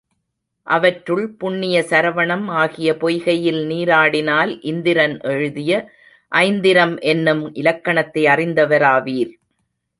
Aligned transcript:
அவற்றுள் 0.67 1.25
புண்ணிய 1.33 1.81
சரவணம் 1.89 2.47
ஆகிய 2.61 2.93
பொய்கையில் 2.93 3.61
நீராடினால் 3.67 4.53
இந்திரன் 4.61 5.15
எழுதிய 5.33 5.71
ஐந்திரம் 6.31 6.95
என்னும் 7.11 7.43
இலக்கணத்தை 7.53 8.23
அறிந்தவர் 8.27 8.87
ஆவீர். 8.95 9.31